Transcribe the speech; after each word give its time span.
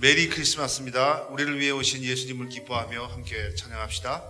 메리 0.00 0.28
크리스마스입니다. 0.28 1.22
우리를 1.30 1.58
위해 1.58 1.72
오신 1.72 2.04
예수님을 2.04 2.48
기뻐하며 2.50 3.06
함께 3.06 3.52
찬양합시다. 3.56 4.22